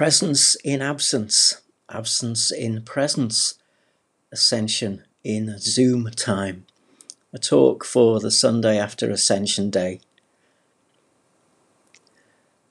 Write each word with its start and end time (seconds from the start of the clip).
Presence 0.00 0.56
in 0.64 0.80
absence, 0.80 1.60
absence 1.90 2.50
in 2.50 2.80
presence, 2.84 3.56
ascension 4.32 5.04
in 5.22 5.58
Zoom 5.58 6.08
time. 6.16 6.64
A 7.34 7.38
talk 7.38 7.84
for 7.84 8.18
the 8.18 8.30
Sunday 8.30 8.78
after 8.78 9.10
Ascension 9.10 9.68
Day. 9.68 10.00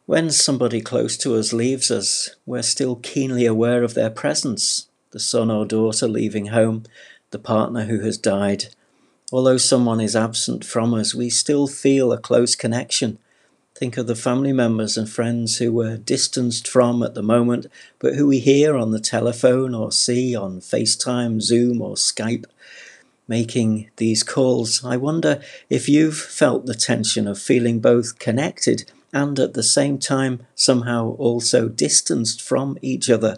When 0.08 0.32
somebody 0.32 0.82
close 0.82 1.18
to 1.18 1.36
us 1.36 1.54
leaves 1.54 1.92
us, 1.92 2.32
we're 2.48 2.64
still 2.64 2.96
keenly 2.96 3.46
aware 3.46 3.84
of 3.84 3.94
their 3.94 4.10
presence 4.10 4.88
the 5.12 5.20
son 5.20 5.52
or 5.52 5.68
daughter 5.68 6.08
leaving 6.08 6.48
home, 6.48 6.86
the 7.30 7.38
partner 7.38 7.86
who 7.86 8.00
has 8.00 8.18
died. 8.18 8.74
Although 9.32 9.58
someone 9.58 10.02
is 10.02 10.16
absent 10.16 10.66
from 10.66 10.96
us, 10.96 11.14
we 11.14 11.30
still 11.30 11.68
feel 11.68 12.12
a 12.12 12.18
close 12.18 12.56
connection 12.56 13.20
Think 13.80 13.96
of 13.96 14.08
the 14.08 14.16
family 14.16 14.52
members 14.52 14.98
and 14.98 15.10
friends 15.10 15.60
who 15.60 15.72
were 15.72 15.96
distanced 15.96 16.68
from 16.68 17.02
at 17.02 17.14
the 17.14 17.24
moment, 17.24 17.68
but 17.98 18.14
who 18.16 18.28
we 18.28 18.40
hear 18.40 18.76
on 18.76 18.92
the 18.92 19.00
telephone 19.00 19.74
or 19.74 19.90
see 19.90 20.36
on 20.36 20.60
FaceTime, 20.60 21.42
Zoom, 21.42 21.82
or 21.82 21.96
Skype 21.96 22.44
making 23.26 23.90
these 23.96 24.22
calls. 24.22 24.84
I 24.84 24.98
wonder 24.98 25.42
if 25.70 25.88
you've 25.88 26.18
felt 26.18 26.66
the 26.66 26.74
tension 26.74 27.26
of 27.26 27.40
feeling 27.40 27.80
both 27.80 28.20
connected 28.20 28.92
and 29.14 29.40
at 29.40 29.54
the 29.54 29.64
same 29.64 29.98
time 29.98 30.46
somehow 30.56 31.12
also 31.12 31.70
distanced 31.70 32.42
from 32.42 32.78
each 32.82 33.10
other. 33.10 33.38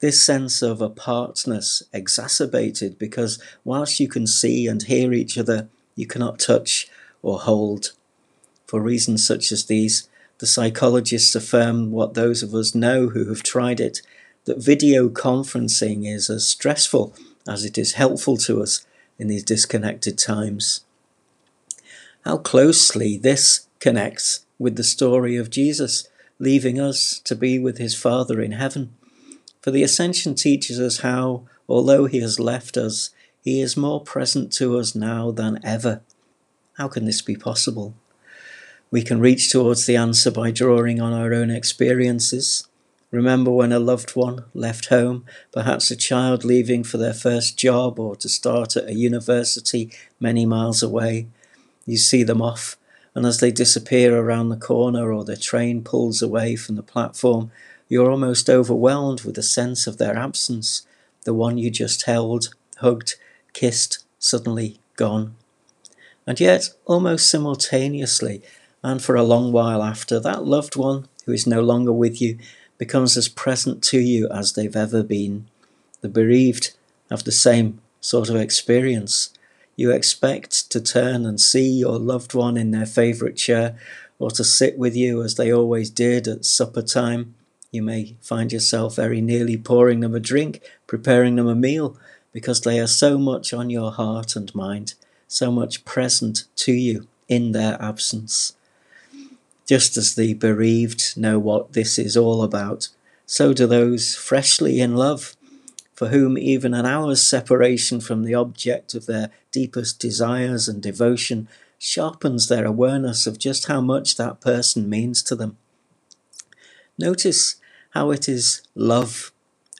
This 0.00 0.22
sense 0.22 0.60
of 0.60 0.82
apartness 0.82 1.82
exacerbated 1.90 2.98
because 2.98 3.42
whilst 3.64 3.98
you 3.98 4.08
can 4.08 4.26
see 4.26 4.66
and 4.66 4.82
hear 4.82 5.14
each 5.14 5.38
other, 5.38 5.70
you 5.94 6.06
cannot 6.06 6.38
touch 6.38 6.86
or 7.22 7.38
hold. 7.38 7.92
For 8.70 8.80
reasons 8.80 9.26
such 9.26 9.50
as 9.50 9.64
these, 9.64 10.08
the 10.38 10.46
psychologists 10.46 11.34
affirm 11.34 11.90
what 11.90 12.14
those 12.14 12.40
of 12.40 12.54
us 12.54 12.72
know 12.72 13.08
who 13.08 13.28
have 13.28 13.42
tried 13.42 13.80
it 13.80 14.00
that 14.44 14.62
video 14.62 15.08
conferencing 15.08 16.06
is 16.06 16.30
as 16.30 16.46
stressful 16.46 17.12
as 17.48 17.64
it 17.64 17.76
is 17.76 17.94
helpful 17.94 18.36
to 18.36 18.62
us 18.62 18.86
in 19.18 19.26
these 19.26 19.42
disconnected 19.42 20.16
times. 20.18 20.84
How 22.24 22.36
closely 22.36 23.16
this 23.16 23.66
connects 23.80 24.46
with 24.56 24.76
the 24.76 24.84
story 24.84 25.36
of 25.36 25.50
Jesus 25.50 26.08
leaving 26.38 26.78
us 26.78 27.18
to 27.24 27.34
be 27.34 27.58
with 27.58 27.78
his 27.78 27.96
Father 27.96 28.40
in 28.40 28.52
heaven. 28.52 28.94
For 29.60 29.72
the 29.72 29.82
Ascension 29.82 30.36
teaches 30.36 30.78
us 30.78 31.00
how, 31.00 31.42
although 31.68 32.04
he 32.04 32.20
has 32.20 32.38
left 32.38 32.76
us, 32.76 33.10
he 33.42 33.60
is 33.60 33.76
more 33.76 34.00
present 34.00 34.52
to 34.52 34.78
us 34.78 34.94
now 34.94 35.32
than 35.32 35.58
ever. 35.64 36.02
How 36.74 36.86
can 36.86 37.04
this 37.04 37.20
be 37.20 37.34
possible? 37.34 37.96
We 38.90 39.02
can 39.02 39.20
reach 39.20 39.50
towards 39.50 39.86
the 39.86 39.96
answer 39.96 40.32
by 40.32 40.50
drawing 40.50 41.00
on 41.00 41.12
our 41.12 41.32
own 41.32 41.50
experiences. 41.50 42.66
Remember 43.12 43.50
when 43.50 43.70
a 43.70 43.78
loved 43.78 44.16
one 44.16 44.44
left 44.52 44.86
home, 44.86 45.24
perhaps 45.52 45.90
a 45.90 45.96
child 45.96 46.44
leaving 46.44 46.82
for 46.82 46.96
their 46.96 47.14
first 47.14 47.56
job 47.56 48.00
or 48.00 48.16
to 48.16 48.28
start 48.28 48.76
at 48.76 48.88
a 48.88 48.94
university 48.94 49.92
many 50.18 50.44
miles 50.44 50.82
away. 50.82 51.28
You 51.86 51.98
see 51.98 52.24
them 52.24 52.42
off, 52.42 52.76
and 53.14 53.24
as 53.24 53.38
they 53.38 53.52
disappear 53.52 54.16
around 54.16 54.48
the 54.48 54.56
corner 54.56 55.12
or 55.12 55.24
the 55.24 55.36
train 55.36 55.82
pulls 55.82 56.20
away 56.20 56.56
from 56.56 56.74
the 56.74 56.82
platform, 56.82 57.52
you're 57.88 58.10
almost 58.10 58.50
overwhelmed 58.50 59.22
with 59.22 59.38
a 59.38 59.42
sense 59.42 59.86
of 59.86 59.98
their 59.98 60.16
absence, 60.16 60.86
the 61.24 61.34
one 61.34 61.58
you 61.58 61.70
just 61.70 62.06
held, 62.06 62.54
hugged, 62.78 63.14
kissed, 63.52 64.04
suddenly 64.18 64.78
gone. 64.96 65.34
And 66.26 66.38
yet, 66.38 66.70
almost 66.86 67.28
simultaneously, 67.28 68.42
and 68.82 69.02
for 69.02 69.14
a 69.14 69.22
long 69.22 69.52
while 69.52 69.82
after, 69.82 70.18
that 70.20 70.44
loved 70.44 70.76
one 70.76 71.06
who 71.26 71.32
is 71.32 71.46
no 71.46 71.60
longer 71.60 71.92
with 71.92 72.20
you 72.20 72.38
becomes 72.78 73.16
as 73.16 73.28
present 73.28 73.82
to 73.84 74.00
you 74.00 74.28
as 74.30 74.52
they've 74.52 74.76
ever 74.76 75.02
been. 75.02 75.46
The 76.00 76.08
bereaved 76.08 76.72
have 77.10 77.24
the 77.24 77.32
same 77.32 77.80
sort 78.00 78.30
of 78.30 78.36
experience. 78.36 79.30
You 79.76 79.90
expect 79.90 80.70
to 80.70 80.80
turn 80.80 81.26
and 81.26 81.40
see 81.40 81.68
your 81.68 81.98
loved 81.98 82.32
one 82.34 82.56
in 82.56 82.70
their 82.70 82.86
favourite 82.86 83.36
chair 83.36 83.78
or 84.18 84.30
to 84.30 84.44
sit 84.44 84.78
with 84.78 84.96
you 84.96 85.22
as 85.22 85.34
they 85.34 85.52
always 85.52 85.90
did 85.90 86.26
at 86.26 86.44
supper 86.44 86.82
time. 86.82 87.34
You 87.70 87.82
may 87.82 88.16
find 88.20 88.52
yourself 88.52 88.96
very 88.96 89.20
nearly 89.20 89.56
pouring 89.56 90.00
them 90.00 90.14
a 90.14 90.20
drink, 90.20 90.60
preparing 90.86 91.36
them 91.36 91.48
a 91.48 91.54
meal, 91.54 91.96
because 92.32 92.60
they 92.60 92.80
are 92.80 92.86
so 92.86 93.18
much 93.18 93.52
on 93.52 93.70
your 93.70 93.92
heart 93.92 94.36
and 94.36 94.54
mind, 94.54 94.94
so 95.28 95.50
much 95.50 95.84
present 95.84 96.44
to 96.56 96.72
you 96.72 97.06
in 97.28 97.52
their 97.52 97.80
absence. 97.80 98.54
Just 99.70 99.96
as 99.96 100.16
the 100.16 100.34
bereaved 100.34 101.16
know 101.16 101.38
what 101.38 101.74
this 101.74 101.96
is 101.96 102.16
all 102.16 102.42
about, 102.42 102.88
so 103.24 103.52
do 103.52 103.68
those 103.68 104.16
freshly 104.16 104.80
in 104.80 104.96
love, 104.96 105.36
for 105.94 106.08
whom 106.08 106.36
even 106.36 106.74
an 106.74 106.86
hour's 106.86 107.22
separation 107.22 108.00
from 108.00 108.24
the 108.24 108.34
object 108.34 108.94
of 108.94 109.06
their 109.06 109.30
deepest 109.52 110.00
desires 110.00 110.66
and 110.66 110.82
devotion 110.82 111.46
sharpens 111.78 112.48
their 112.48 112.64
awareness 112.64 113.28
of 113.28 113.38
just 113.38 113.68
how 113.68 113.80
much 113.80 114.16
that 114.16 114.40
person 114.40 114.90
means 114.90 115.22
to 115.22 115.36
them. 115.36 115.56
Notice 116.98 117.54
how 117.90 118.10
it 118.10 118.28
is 118.28 118.62
love 118.74 119.30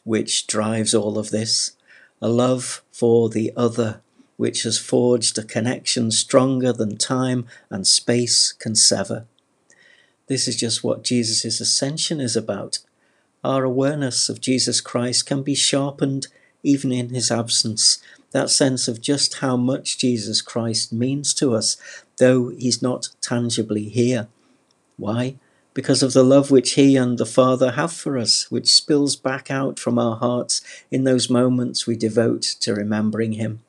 which 0.05 0.47
drives 0.47 0.95
all 0.95 1.19
of 1.19 1.31
this, 1.31 1.73
a 2.23 2.29
love 2.29 2.85
for 2.93 3.29
the 3.29 3.53
other, 3.57 4.03
which 4.37 4.63
has 4.63 4.79
forged 4.79 5.37
a 5.37 5.43
connection 5.43 6.13
stronger 6.13 6.73
than 6.73 6.97
time 6.97 7.45
and 7.71 7.89
space 7.89 8.53
can 8.53 8.77
sever. 8.77 9.27
This 10.31 10.47
is 10.47 10.55
just 10.55 10.85
what 10.85 11.03
Jesus' 11.03 11.61
ascension 11.61 12.21
is 12.21 12.37
about. 12.37 12.79
Our 13.43 13.65
awareness 13.65 14.29
of 14.29 14.41
Jesus 14.41 14.81
Christ 14.81 15.27
can 15.27 15.43
be 15.43 15.57
sharpened 15.57 16.29
even 16.63 16.93
in 16.93 17.09
his 17.09 17.33
absence. 17.33 18.01
That 18.31 18.49
sense 18.49 18.87
of 18.87 19.01
just 19.01 19.39
how 19.39 19.57
much 19.57 19.99
Jesus 19.99 20.41
Christ 20.41 20.93
means 20.93 21.35
to 21.35 21.57
us, 21.57 21.77
though 22.19 22.51
he's 22.51 22.81
not 22.81 23.09
tangibly 23.21 23.89
here. 23.89 24.29
Why? 24.97 25.35
Because 25.75 26.01
of 26.01 26.13
the 26.13 26.23
love 26.23 26.53
which 26.53 26.75
he 26.75 26.97
and 26.97 27.19
the 27.19 27.27
Father 27.27 27.73
have 27.73 27.93
for 27.93 28.17
us, 28.17 28.53
which 28.53 28.73
spills 28.73 29.17
back 29.17 29.51
out 29.51 29.81
from 29.81 29.99
our 29.99 30.15
hearts 30.15 30.63
in 30.93 31.03
those 31.03 31.29
moments 31.29 31.89
we 31.89 31.97
devote 31.97 32.43
to 32.61 32.73
remembering 32.73 33.33
him. 33.33 33.63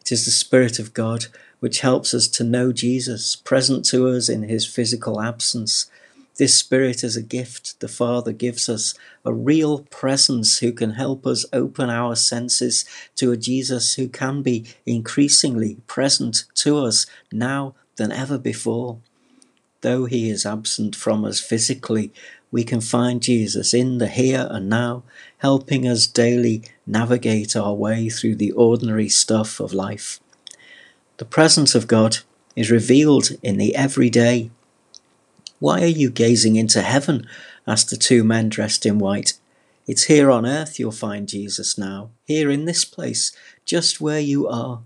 It 0.00 0.12
is 0.12 0.24
the 0.24 0.30
Spirit 0.30 0.78
of 0.78 0.94
God 0.94 1.26
which 1.64 1.80
helps 1.80 2.12
us 2.12 2.28
to 2.28 2.44
know 2.44 2.74
Jesus, 2.74 3.36
present 3.36 3.86
to 3.86 4.06
us 4.06 4.28
in 4.28 4.42
his 4.42 4.66
physical 4.66 5.18
absence. 5.18 5.90
This 6.36 6.58
Spirit 6.58 7.02
is 7.02 7.16
a 7.16 7.22
gift 7.22 7.80
the 7.80 7.88
Father 7.88 8.32
gives 8.32 8.68
us, 8.68 8.92
a 9.24 9.32
real 9.32 9.78
presence 9.84 10.58
who 10.58 10.72
can 10.72 10.90
help 10.90 11.26
us 11.26 11.46
open 11.54 11.88
our 11.88 12.16
senses 12.16 12.84
to 13.16 13.32
a 13.32 13.38
Jesus 13.38 13.94
who 13.94 14.08
can 14.08 14.42
be 14.42 14.66
increasingly 14.84 15.78
present 15.86 16.44
to 16.56 16.76
us 16.76 17.06
now 17.32 17.74
than 17.96 18.12
ever 18.12 18.36
before. 18.36 18.98
Though 19.80 20.04
he 20.04 20.28
is 20.28 20.44
absent 20.44 20.94
from 20.94 21.24
us 21.24 21.40
physically, 21.40 22.12
we 22.52 22.62
can 22.64 22.82
find 22.82 23.22
Jesus 23.22 23.72
in 23.72 23.96
the 23.96 24.08
here 24.08 24.48
and 24.50 24.68
now, 24.68 25.02
helping 25.38 25.88
us 25.88 26.06
daily 26.06 26.62
navigate 26.86 27.56
our 27.56 27.72
way 27.72 28.10
through 28.10 28.34
the 28.34 28.52
ordinary 28.52 29.08
stuff 29.08 29.60
of 29.60 29.72
life. 29.72 30.20
The 31.16 31.24
presence 31.24 31.76
of 31.76 31.86
God 31.86 32.18
is 32.56 32.72
revealed 32.72 33.30
in 33.40 33.56
the 33.56 33.76
everyday. 33.76 34.50
Why 35.60 35.82
are 35.82 35.86
you 35.86 36.10
gazing 36.10 36.56
into 36.56 36.82
heaven? 36.82 37.28
asked 37.68 37.90
the 37.90 37.96
two 37.96 38.24
men 38.24 38.48
dressed 38.48 38.84
in 38.84 38.98
white. 38.98 39.34
It's 39.86 40.04
here 40.04 40.28
on 40.28 40.44
earth 40.44 40.80
you'll 40.80 40.90
find 40.90 41.28
Jesus 41.28 41.78
now, 41.78 42.10
here 42.24 42.50
in 42.50 42.64
this 42.64 42.84
place, 42.84 43.30
just 43.64 44.00
where 44.00 44.18
you 44.18 44.48
are, 44.48 44.80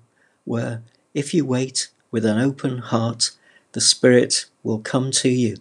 where, 0.45 0.83
if 1.15 1.33
you 1.33 1.47
wait 1.47 1.89
with 2.11 2.27
an 2.27 2.39
open 2.39 2.79
heart, 2.79 3.31
the 3.73 3.81
Spirit 3.81 4.47
will 4.63 4.81
come 4.81 5.11
to 5.13 5.31
you 5.31 5.57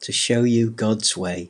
to 0.00 0.12
show 0.12 0.42
you 0.42 0.70
God's 0.70 1.16
way. 1.16 1.48